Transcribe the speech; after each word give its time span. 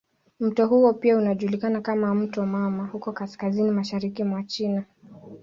Mto 0.39 0.67
huo 0.67 0.93
pia 0.93 1.17
unajulikana 1.17 1.81
kama 1.81 2.15
"mto 2.15 2.45
mama" 2.45 2.85
huko 2.87 3.11
kaskazini 3.11 3.71
mashariki 3.71 4.23
mwa 4.23 4.43
China. 4.43 4.83